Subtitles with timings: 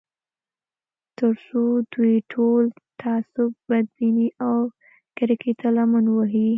[1.17, 1.61] تر څو
[1.93, 2.63] دوی ټول
[2.99, 4.57] تعصب، بدبینۍ او
[5.17, 6.47] کرکې ته لمن ووهي